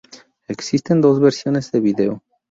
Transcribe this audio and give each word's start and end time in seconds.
Existen 0.47 0.99
dos 0.99 1.19
versiones 1.21 1.71
de 1.71 1.79
vídeo. 1.79 2.23